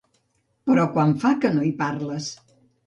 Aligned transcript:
Però 0.71 0.87
quan 0.95 1.13
fa 1.25 1.33
que 1.45 1.55
no 1.59 1.69
hi 1.69 1.71
parles? 1.85 2.35